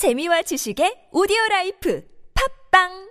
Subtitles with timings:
[0.00, 2.02] 재미와 지식의 오디오 라이프
[2.70, 3.10] 팟빵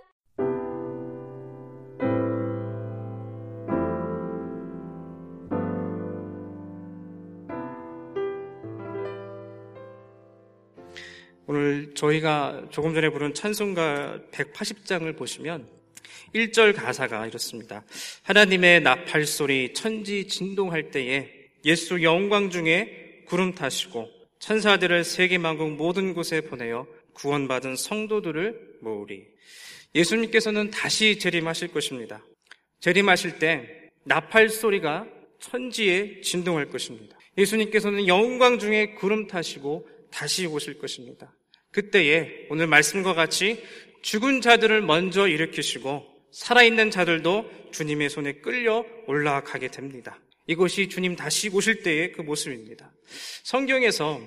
[11.46, 15.68] 오늘 저희가 조금 전에 부른 찬송가 180장을 보시면
[16.34, 17.84] 1절 가사가 이렇습니다.
[18.24, 21.30] 하나님의 나팔 소리 천지 진동할 때에
[21.64, 29.26] 예수 영광 중에 구름 타시고 천사들을 세계 만국 모든 곳에 보내어 구원받은 성도들을 모으리.
[29.94, 32.24] 예수님께서는 다시 재림하실 것입니다.
[32.80, 35.06] 재림하실 때 나팔 소리가
[35.38, 37.18] 천지에 진동할 것입니다.
[37.36, 41.32] 예수님께서는 영광 중에 구름 타시고 다시 오실 것입니다.
[41.70, 43.62] 그때에 오늘 말씀과 같이
[44.02, 50.18] 죽은 자들을 먼저 일으키시고 살아있는 자들도 주님의 손에 끌려 올라가게 됩니다.
[50.50, 52.90] 이것이 주님 다시 오실 때의 그 모습입니다.
[53.44, 54.20] 성경에서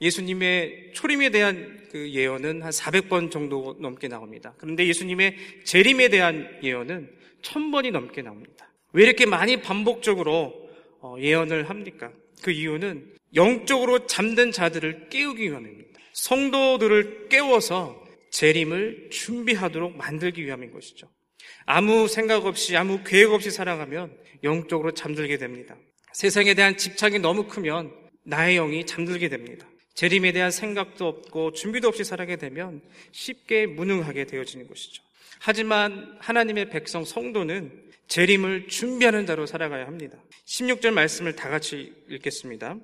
[0.00, 4.54] 예수님의 초림에 대한 그 예언은 한 400번 정도 넘게 나옵니다.
[4.58, 7.10] 그런데 예수님의 재림에 대한 예언은
[7.42, 8.72] 1000번이 넘게 나옵니다.
[8.92, 10.54] 왜 이렇게 많이 반복적으로
[11.00, 12.12] 어, 예언을 합니까?
[12.40, 15.98] 그 이유는 영적으로 잠든 자들을 깨우기 위함입니다.
[16.12, 18.00] 성도들을 깨워서
[18.30, 21.08] 재림을 준비하도록 만들기 위함인 것이죠.
[21.66, 25.76] 아무 생각 없이 아무 계획 없이 살아가면 영적으로 잠들게 됩니다.
[26.12, 27.92] 세상에 대한 집착이 너무 크면
[28.24, 29.66] 나의 영이 잠들게 됩니다.
[29.94, 35.02] 재림에 대한 생각도 없고 준비도 없이 살아게 되면 쉽게 무능하게 되어지는 것이죠.
[35.40, 40.18] 하지만 하나님의 백성 성도는 재림을 준비하는 자로 살아가야 합니다.
[40.46, 42.76] 16절 말씀을 다 같이 읽겠습니다.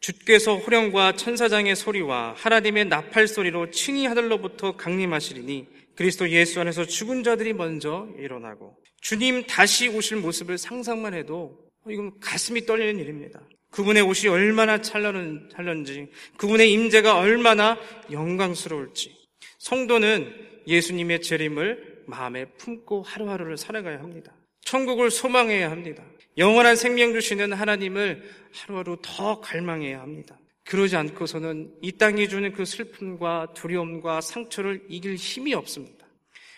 [0.00, 7.52] 주께서 호령과 천사장의 소리와 하나님의 나팔 소리로 친히 하늘로부터 강림하시리니 그리스도 예수 안에서 죽은 자들이
[7.52, 13.40] 먼저 일어나고 주님 다시 오실 모습을 상상만 해도 이건 가슴이 떨리는 일입니다.
[13.70, 17.78] 그분의 옷이 얼마나 찬란한 찬란지, 그분의 임재가 얼마나
[18.10, 19.16] 영광스러울지.
[19.58, 20.34] 성도는
[20.66, 24.34] 예수님의 재림을 마음에 품고 하루하루를 살아가야 합니다.
[24.62, 26.04] 천국을 소망해야 합니다.
[26.36, 28.22] 영원한 생명 주시는 하나님을
[28.52, 30.38] 하루하루 더 갈망해야 합니다.
[30.64, 36.06] 그러지 않고서는 이 땅이 주는 그 슬픔과 두려움과 상처를 이길 힘이 없습니다.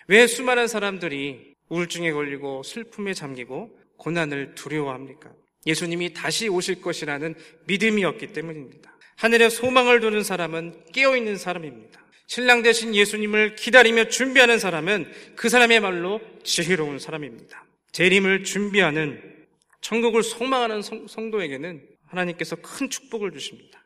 [0.09, 5.33] 왜 수많은 사람들이 우울증에 걸리고 슬픔에 잠기고 고난을 두려워합니까?
[5.67, 7.35] 예수님이 다시 오실 것이라는
[7.67, 8.93] 믿음이 없기 때문입니다.
[9.17, 12.03] 하늘에 소망을 두는 사람은 깨어있는 사람입니다.
[12.27, 17.65] 신랑 대신 예수님을 기다리며 준비하는 사람은 그 사람의 말로 지혜로운 사람입니다.
[17.93, 19.47] 재림을 준비하는
[19.81, 23.82] 천국을 소망하는 성도에게는 하나님께서 큰 축복을 주십니다.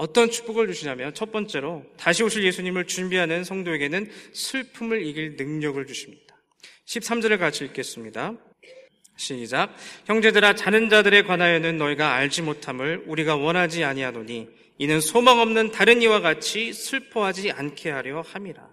[0.00, 6.36] 어, 어떤 축복을 주시냐면 첫 번째로 다시 오실 예수님을 준비하는 성도에게는 슬픔을 이길 능력을 주십니다.
[6.86, 8.34] 13절을 같이 읽겠습니다.
[9.16, 9.76] 시작.
[10.06, 16.20] 형제들아 자는 자들에 관하여는 너희가 알지 못함을 우리가 원하지 아니하노니 이는 소망 없는 다른 이와
[16.20, 18.66] 같이 슬퍼하지 않게 하려 함이라.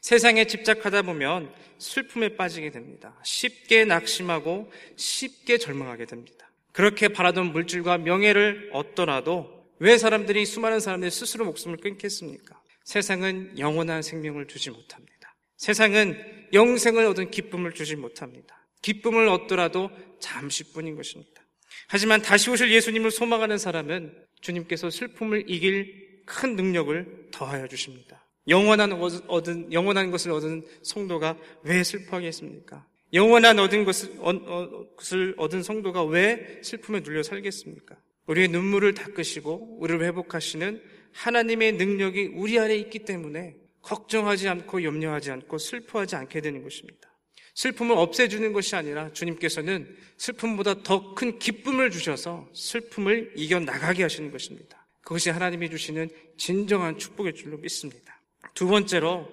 [0.00, 3.16] 세상에 집착하다 보면 슬픔에 빠지게 됩니다.
[3.22, 6.50] 쉽게 낙심하고 쉽게 절망하게 됩니다.
[6.72, 12.62] 그렇게 바라던 물질과 명예를 얻더라도 왜 사람들이 수많은 사람들이 스스로 목숨을 끊겠습니까?
[12.84, 15.34] 세상은 영원한 생명을 주지 못합니다.
[15.56, 16.16] 세상은
[16.52, 18.64] 영생을 얻은 기쁨을 주지 못합니다.
[18.80, 21.42] 기쁨을 얻더라도 잠시뿐인 것입니다.
[21.88, 28.24] 하지만 다시 오실 예수님을 소망하는 사람은 주님께서 슬픔을 이길 큰 능력을 더하여 주십니다.
[28.46, 32.86] 영원한 얻은 영원한 것을 얻은 성도가 왜 슬퍼하겠습니까?
[33.14, 37.96] 영원한 얻은 것을, 얻은 성도가 왜 슬픔에 눌려 살겠습니까?
[38.26, 45.58] 우리의 눈물을 닦으시고 우리를 회복하시는 하나님의 능력이 우리 안에 있기 때문에 걱정하지 않고 염려하지 않고
[45.58, 47.12] 슬퍼하지 않게 되는 것입니다.
[47.54, 54.86] 슬픔을 없애주는 것이 아니라 주님께서는 슬픔보다 더 큰 기쁨을 주셔서 슬픔을 이겨나가게 하시는 것입니다.
[55.02, 56.08] 그것이 하나님이 주시는
[56.38, 58.22] 진정한 축복의 줄로 믿습니다.
[58.54, 59.28] 두 번째로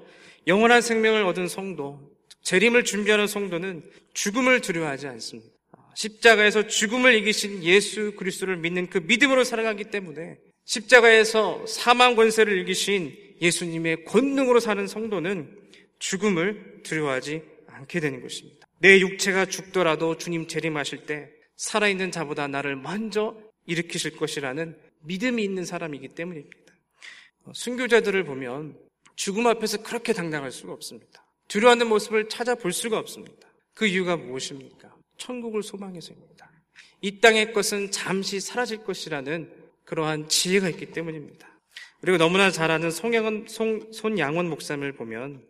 [0.47, 2.11] 영원한 생명을 얻은 성도,
[2.41, 5.58] 재림을 준비하는 성도는 죽음을 두려워하지 않습니다.
[5.95, 14.05] 십자가에서 죽음을 이기신 예수 그리스도를 믿는 그 믿음으로 살아가기 때문에 십자가에서 사망 권세를 이기신 예수님의
[14.05, 15.57] 권능으로 사는 성도는
[15.99, 18.67] 죽음을 두려워하지 않게 되는 것입니다.
[18.79, 26.09] 내 육체가 죽더라도 주님 재림하실 때 살아있는 자보다 나를 먼저 일으키실 것이라는 믿음이 있는 사람이기
[26.09, 26.73] 때문입니다.
[27.53, 28.77] 순교자들을 보면
[29.15, 31.25] 죽음 앞에서 그렇게 당당할 수가 없습니다.
[31.47, 33.49] 두려워하는 모습을 찾아볼 수가 없습니다.
[33.73, 34.95] 그 이유가 무엇입니까?
[35.19, 36.49] 천국을 소망해서입니다.
[37.01, 39.51] 이 땅의 것은 잠시 사라질 것이라는
[39.85, 41.47] 그러한 지혜가 있기 때문입니다.
[42.01, 45.43] 그리고 너무나 잘 아는 송양원, 송, 손양원 목사님을 보면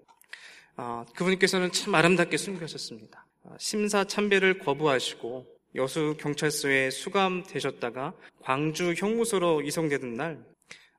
[0.75, 3.25] 아, 그분께서는 참 아름답게 숨겨셨습니다.
[3.44, 5.45] 아, 심사 참배를 거부하시고
[5.75, 10.44] 여수 경찰서에 수감되셨다가 광주 형무소로 이송되던 날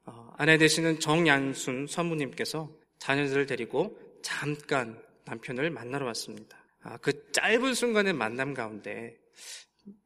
[0.04, 6.59] 어, 아내 되시는 정ян순 선부님께서 자녀들을 데리고 잠깐 남편을 만나러 왔습니다.
[6.82, 9.16] 아, 그 짧은 순간의 만남 가운데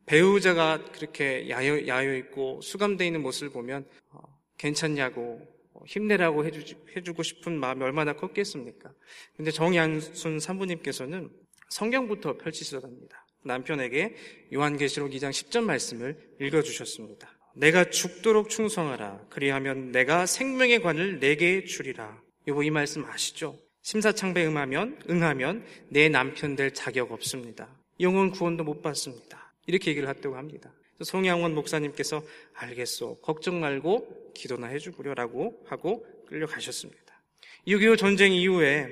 [0.07, 4.21] 배우자가 그렇게 야여, 야여 있고 수감되어 있는 모습을 보면 어,
[4.59, 5.41] 괜찮냐고
[5.73, 8.93] 어, 힘내라고 해주, 해주고 싶은 마음이 얼마나 컸겠습니까?
[9.37, 11.31] 근데 정양순 산부님께서는
[11.71, 13.27] 성경부터 펼치시더랍니다.
[13.45, 14.15] 남편에게
[14.53, 17.31] 요한계시록 2장 10절 말씀을 읽어주셨습니다.
[17.57, 19.27] 내가 죽도록 충성하라.
[19.31, 22.21] 그리하면 내가 생명의 관을 내게 주리라.
[22.49, 23.59] 여보 이 말씀 아시죠?
[23.85, 27.69] 심사창배 응하면 응하면 내 남편 될 자격 없습니다.
[28.01, 29.53] 영혼 구원도 못 받습니다.
[29.67, 30.73] 이렇게 얘기를 했다고 합니다.
[31.03, 32.23] 송양원 목사님께서
[32.55, 33.21] 알겠소.
[33.21, 37.23] 걱정 말고 기도나 해주구려라고 하고 끌려가셨습니다.
[37.69, 38.89] 6.25 전쟁 이후에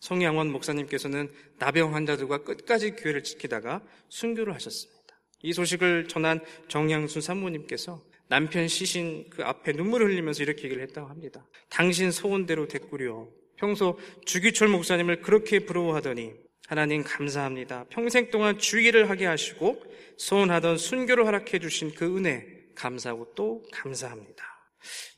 [0.00, 5.20] 송양원 목사님께서는 나병 환자들과 끝까지 교회를 지키다가 순교를 하셨습니다.
[5.42, 11.46] 이 소식을 전한 정양순 산모님께서 남편 시신 그 앞에 눈물을 흘리면서 이렇게 얘기를 했다고 합니다.
[11.68, 13.28] 당신 소원대로 됐구려.
[13.60, 16.32] 평소 주기철 목사님을 그렇게 부러워하더니
[16.66, 17.84] 하나님 감사합니다.
[17.90, 19.82] 평생 동안 주의를 하게 하시고
[20.16, 24.44] 소원하던 순교를 허락해 주신 그 은혜 감사하고 또 감사합니다.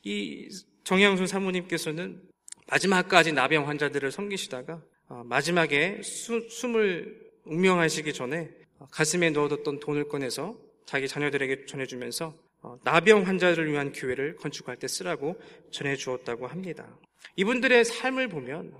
[0.03, 0.49] 이
[0.83, 2.21] 정양순 사모님께서는
[2.67, 8.49] 마지막까지 나병 환자들을 섬기시다가 어, 마지막에 수, 숨을 운명하시기 전에
[8.91, 15.39] 가슴에 넣어뒀던 돈을 꺼내서 자기 자녀들에게 전해주면서 어, 나병 환자들을 위한 교회를 건축할 때 쓰라고
[15.71, 16.97] 전해주었다고 합니다.
[17.35, 18.73] 이분들의 삶을 보면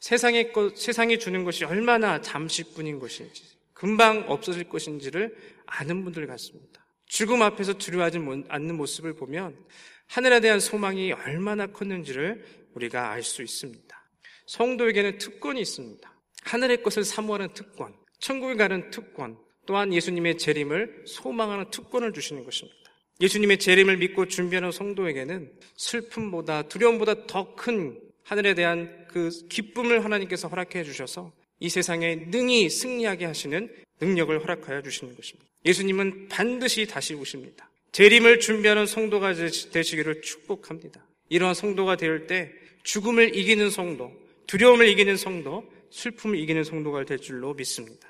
[0.00, 6.86] 세상의 것, 세상이 주는 것이 얼마나 잠시뿐인 것인지, 금방 없어질 것인지를 아는 분들 같습니다.
[7.06, 9.56] 죽음 앞에서 두려워하지 않는 모습을 보면
[10.06, 12.44] 하늘에 대한 소망이 얼마나 컸는지를
[12.74, 13.96] 우리가 알 수 있습니다.
[14.46, 16.12] 성도에게는 특권이 있습니다.
[16.42, 22.85] 하늘의 것을 사모하는 특권, 천국에 가는 특권, 또한 예수님의 재림을 소망하는 특권을 주시는 것입니다.
[23.20, 30.84] 예수님의 재림을 믿고 준비하는 성도에게는 슬픔보다 두려움보다 더 큰 하늘에 대한 그 기쁨을 하나님께서 허락해
[30.84, 35.48] 주셔서 이 세상에 능히 승리하게 하시는 능력을 허락하여 주시는 것입니다.
[35.64, 37.70] 예수님은 반드시 다시 오십니다.
[37.92, 39.32] 재림을 준비하는 성도가
[39.72, 41.06] 되시기를 축복합니다.
[41.28, 42.52] 이러한 성도가 될 때
[42.82, 44.12] 죽음을 이기는 성도,
[44.46, 48.08] 두려움을 이기는 성도, 슬픔을 이기는 성도가 될 줄로 믿습니다.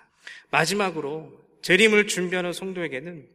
[0.51, 1.33] 마지막으로
[1.63, 3.27] 재림을 준비하는 성도에게는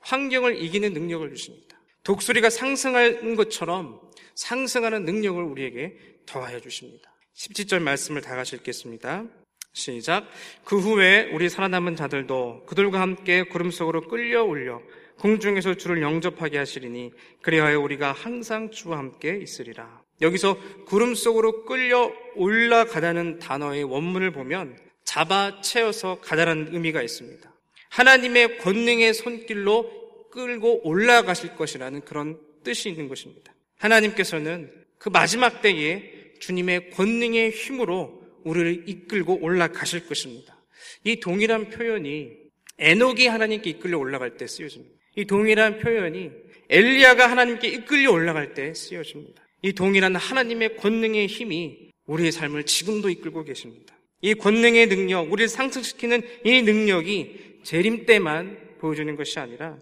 [0.00, 1.78] 환경을 이기는 능력을 주십니다.
[2.04, 4.00] 독수리가 상승하는 것처럼
[4.34, 5.96] 상승하는 능력을 우리에게
[6.26, 7.12] 더하여 주십니다.
[7.34, 9.24] 17절 말씀을 다 같이 읽겠습니다.
[9.72, 10.28] 시작.
[10.64, 14.80] 그 후에 우리 살아남은 자들도 그들과 함께 구름 속으로 끌려 올려
[15.18, 20.02] 공중에서 주를 영접하게 하시리니 그리하여 우리가 항상 주와 함께 있으리라.
[20.20, 27.52] 여기서 구름 속으로 끌려 올라가다는 단어의 원문을 보면 잡아 채워서 가다라는 의미가 있습니다.
[27.88, 33.54] 하나님의 권능의 손길로 끌고 올라가실 것이라는 그런 뜻이 있는 것입니다.
[33.76, 40.56] 하나님께서는 그 마지막 때에 주님의 권능의 힘으로 우리를 이끌고 올라가실 것입니다.
[41.04, 42.30] 이 동일한 표현이
[42.78, 44.94] 에녹이 하나님께 이끌려 올라갈 때 쓰여집니다.
[45.16, 46.30] 이 동일한 표현이
[46.68, 49.42] 엘리야가 하나님께 이끌려 올라갈 때 쓰여집니다.
[49.62, 53.96] 이 동일한 하나님의 권능의 힘이 우리의 삶을 지금도 이끌고 계십니다.
[54.20, 59.76] 이 권능의 능력, 우리를 상승시키는 이 능력이 재림 때만 보여주는 것이 아니라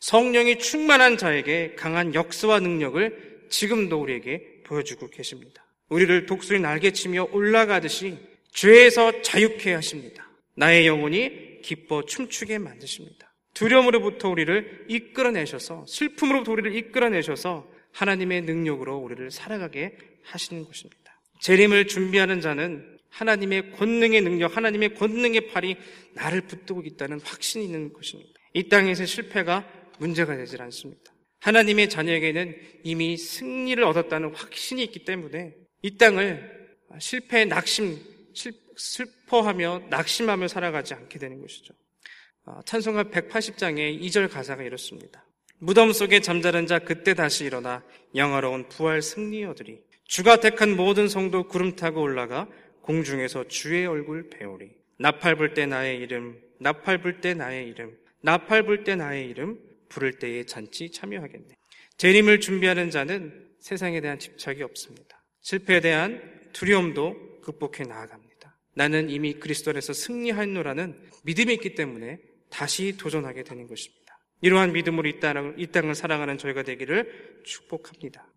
[0.00, 5.66] 성령이 충만한 자에게 강한 역사와 능력을 지금도 우리에게 보여주고 계십니다.
[5.90, 8.16] 우리를 독수리 날개치며 올라가듯이
[8.52, 10.26] 죄에서 자유케 하십니다.
[10.54, 13.34] 나의 영혼이 기뻐 춤추게 만드십니다.
[13.52, 21.20] 두려움으로부터 우리를 이끌어내셔서 슬픔으로부터 우리를 이끌어내셔서 하나님의 능력으로 우리를 살아가게 하시는 것입니다.
[21.42, 25.76] 재림을 준비하는 자는 하나님의 권능의 능력, 하나님의 권능의 팔이
[26.12, 28.30] 나를 붙들고 있다는 확신이 있는 것입니다.
[28.52, 29.66] 이 땅에서 실패가
[29.98, 31.14] 문제가 되질 않습니다.
[31.40, 32.54] 하나님의 자녀에게는
[32.84, 37.98] 이미 승리를 얻었다는 확신이 있기 때문에 이 땅을 실패, 낙심,
[38.76, 41.72] 슬퍼하며 낙심하며 살아가지 않게 되는 것이죠.
[42.44, 45.24] 아, 찬송가 180장의 2절 가사가 이렇습니다.
[45.58, 47.82] 무덤 속에 잠자는 자 그때 다시 일어나
[48.14, 49.80] 영화로운 부활 승리 얻으리.
[50.04, 52.46] 주가 택한 모든 성도 구름 타고 올라가
[52.86, 54.70] 공중에서 주의 얼굴 배우리.
[54.98, 59.58] 나팔 불 때 나의 이름, 나팔 불 때 나의 이름, 나팔 불 때 나의 이름,
[59.88, 61.48] 부를 때에 잔치 참여하겠네.
[61.98, 65.22] 재림을 준비하는 자는 세상에 대한 집착이 없습니다.
[65.40, 68.56] 실패에 대한 두려움도 극복해 나아갑니다.
[68.74, 74.18] 나는 이미 그리스도 안에서 승리하노라는 믿음이 있기 때문에 다시 도전하게 되는 것입니다.
[74.42, 78.28] 이러한 믿음으로 이 땅을, 살아가는 저희가 되기를 축복합니다.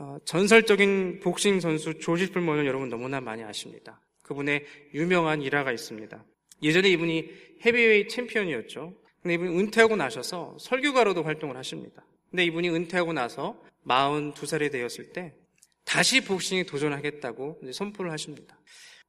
[0.00, 4.00] 어, 전설적인 복싱 선수 조지 풀먼을 여러분 너무나 많이 아십니다.
[4.22, 4.64] 그분의
[4.94, 6.24] 유명한 일화가 있습니다.
[6.62, 7.30] 예전에 이분이
[7.66, 8.94] 헤비웨이 챔피언이었죠.
[9.20, 12.02] 근데 이분이 은퇴하고 나셔서 설교가로도 활동을 하십니다.
[12.30, 15.34] 근데 이분이 은퇴하고 나서 42살이 되었을 때
[15.84, 18.58] 다시 복싱에 도전하겠다고 선포를 하십니다.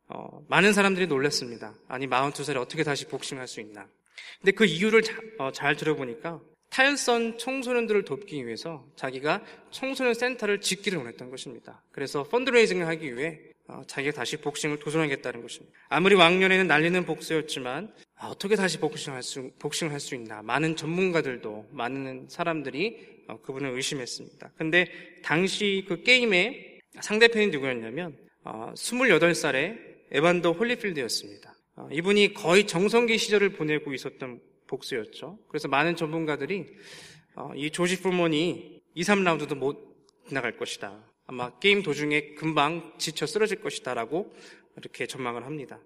[0.09, 1.73] 어, 많은 사람들이 놀랐습니다.
[1.87, 3.87] 아니 42살에 어떻게 다시 복싱할 수 있나?
[4.41, 6.41] 근데 그 이유를 자, 어, 잘 들어보니까
[6.71, 11.83] 탈선 청소년들을 돕기 위해서 자기가 청소년 센터를 짓기를 원했던 것입니다.
[11.91, 15.77] 그래서 fundraising을 하기 위해 어, 자기가 다시 복싱을 도전하겠다는 것입니다.
[15.89, 20.41] 아무리 왕년에는 날리는 복서였지만 아, 어떻게 다시 복싱할 수 복싱을 할 수 있나?
[20.41, 22.97] 많은 전문가들도 많은 사람들이
[23.27, 24.51] 어, 그분을 의심했습니다.
[24.57, 24.87] 근데
[25.23, 29.77] 당시 그 게임의 상대편이 누구였냐면 어, 28살의
[30.11, 31.53] 에반더 홀리필드였습니다.
[31.75, 34.39] 어, 이분이 거의 전성기 시절을 보내고 있었던
[34.71, 35.37] 복수였죠.
[35.49, 36.65] 그래서 많은 전문가들이
[37.35, 39.77] 어, 이 조지 풀먼이 2, 3라운드도 못
[40.31, 41.05] 나갈 것이다.
[41.27, 44.33] 아마 게임 도중에 금방 지쳐 쓰러질 것이다라고
[44.77, 45.79] 이렇게 전망을 합니다.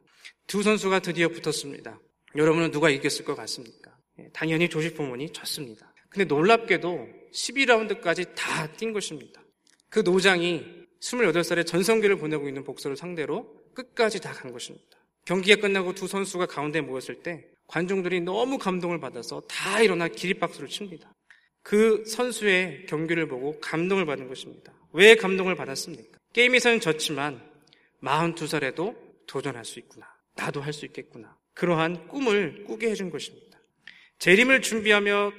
[0.47, 1.99] 두 선수가 드디어 붙었습니다.
[2.35, 3.95] 여러분은 누가 이겼을 것 같습니까?
[4.19, 5.93] 예, 당연히 조지 풀먼이 졌습니다.
[6.09, 9.41] 근데 놀랍게도 12라운드까지 다 뛴 것입니다.
[9.89, 10.63] 그 노장이
[11.01, 14.97] 28살의 전성기를 보내고 있는 복수를 상대로 끝까지 다 간 것입니다.
[15.25, 21.13] 경기가 끝나고 두 선수가 가운데 모였을 때 관중들이 너무 감동을 받아서 다 일어나 기립박수를 칩니다.
[21.61, 24.73] 그 선수의 경기를 보고 감동을 받은 것입니다.
[24.93, 26.19] 왜 감동을 받았습니까?
[26.33, 27.41] 게임에서는 졌지만
[28.03, 28.95] 42살에도
[29.25, 30.05] 도전할 수 있구나.
[30.35, 31.35] 나도 할 수 있겠구나.
[31.53, 33.59] 그러한 꿈을 꾸게 해준 것입니다.
[34.19, 35.31] 재림을 준비하며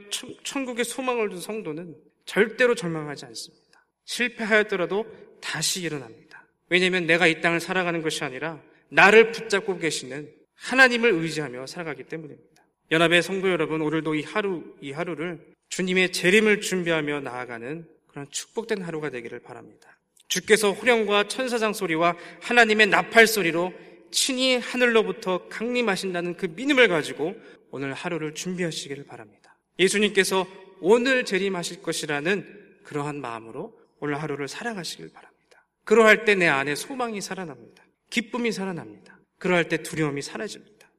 [0.45, 3.87] 천국의 소망을 둔 성도는 절대로 절망하지 않습니다.
[4.05, 5.07] 실패하였더라도
[5.41, 6.47] 다시 일어납니다.
[6.69, 12.63] 왜냐하면 내가 이 땅을 살아가는 것이 아니라 나를 붙잡고 계시는 하나님을 의지하며 살아가기 때문입니다.
[12.91, 19.11] 연합의 성도 여러분, 오늘도 이 하루, 이 하루를 주님의 재림을 준비하며 나아가는 그런 축복된 하루가
[19.11, 19.99] 되기를 바랍니다.
[20.29, 23.73] 주께서 호령과 천사장 소리와 하나님의 나팔 소리로
[24.11, 27.35] 친히 하늘로부터 강림하신다는 그 믿음을 가지고
[27.71, 29.57] 오늘 하루를 준비하시기를 바랍니다.
[29.79, 30.47] 예수님께서
[30.81, 35.67] 오늘 재림하실 것이라는 그러한 마음으로 오늘 하루를 살아가시길 바랍니다.
[35.85, 37.85] 그러할 때 내 안에 소망이 살아납니다.
[38.11, 39.16] 기쁨이 살아납니다.
[39.39, 40.91] 그러할 때 두려움이 사라집니다.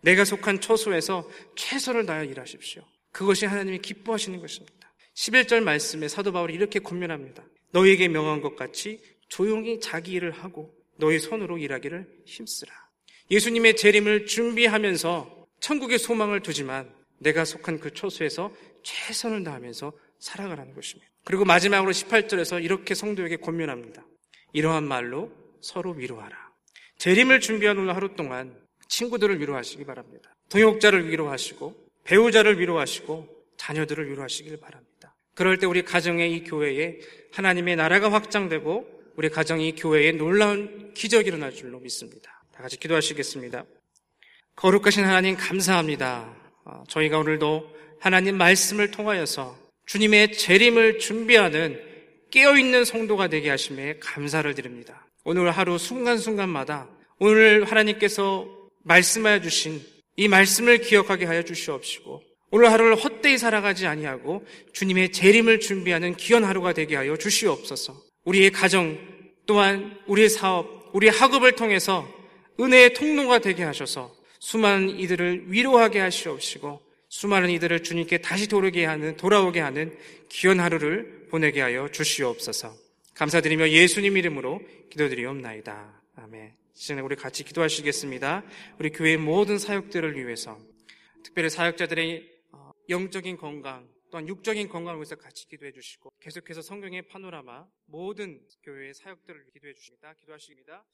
[0.00, 2.82] 내가 속한 처소에서 최선을 다하여 일하십시오.
[3.12, 4.92] 그것이 하나님이 기뻐하시는 것입니다.
[5.14, 7.44] 11절 말씀에 사도 바울이 이렇게 권면합니다.
[7.72, 12.72] 너희에게 명한 것 같이 조용히 자기 일을 하고 너희 손으로 일하기를 힘쓰라.
[13.30, 21.10] 예수님의 재림을 준비하면서 천국의 소망을 두지만 내가 속한 그 초소에서 최선을 다하면서 살아가라는 것입니다.
[21.24, 24.06] 그리고 마지막으로 18절에서 이렇게 성도에게 권면합니다.
[24.52, 26.45] 이러한 말로 서로 위로하라.
[26.98, 28.54] 재림을 준비하는 하루 동안
[28.88, 30.34] 친구들을 위로하시기 바랍니다.
[30.50, 31.74] 동역자를 위로하시고
[32.04, 35.14] 배우자를 위로하시고 자녀들을 위로하시길 바랍니다.
[35.34, 36.98] 그럴 때 우리 가정의 이 교회에
[37.32, 42.42] 하나님의 나라가 확장되고 우리 가정이 교회에 놀라운 기적이 일어날 줄로 믿습니다.
[42.52, 43.64] 다 같이 기도하시겠습니다.
[44.56, 46.34] 거룩하신 하나님 감사합니다.
[46.64, 51.80] 어, 저희가 오늘도 하나님 말씀을 통하여서 주님의 재림을 준비하는
[52.30, 55.06] 깨어있는 성도가 되게 하심에 감사를 드립니다.
[55.28, 58.46] 오늘 하루 순간순간마다 오늘 하나님께서
[58.84, 66.14] 말씀하여 주신 이 말씀을 기억하게 하여 주시옵시고 오늘 하루를 헛되이 살아가지 아니하고 주님의 재림을 준비하는
[66.14, 68.00] 귀한 하루가 되게 하여 주시옵소서.
[68.24, 68.96] 우리의 가정
[69.46, 72.08] 또한 우리의 사업, 우리의 학업을 통해서
[72.60, 79.58] 은혜의 통로가 되게 하셔서 수많은 이들을 위로하게 하시옵시고 수많은 이들을 주님께 다시 돌아오게 하는 돌아오게
[79.58, 79.92] 하는
[80.28, 82.85] 귀한 하루를 보내게 하여 주시옵소서.
[83.16, 86.02] 감사드리며 예수님 이름으로 기도드리옵나이다.
[86.16, 86.54] 아멘.
[86.74, 88.44] 시간에 우리 같이 기도하시겠습니다.
[88.78, 90.58] 우리 교회 모든 사역들을 위해서
[91.24, 97.66] 특별히 사역자들의 어, 영적인 건강 또한 육적인 건강을 위해서 같이 기도해 주시고 계속해서 성경의 파노라마
[97.86, 100.12] 모든 교회의 사역들을 기도해 주십니다.
[100.20, 100.84] 기도하십니다.